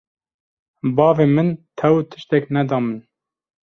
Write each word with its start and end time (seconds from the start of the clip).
bavê 0.97 1.25
min 1.35 1.49
tew 1.77 1.97
tiştek 2.09 2.43
ne 2.53 2.61
da 2.69 2.77
min 2.85 2.99